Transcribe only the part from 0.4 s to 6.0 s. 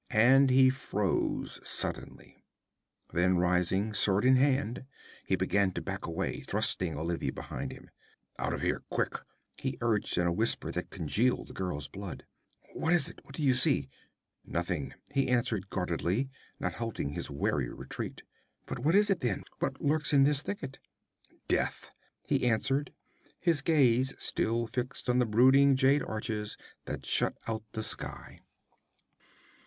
he froze suddenly. Then rising, sword in hand, he began to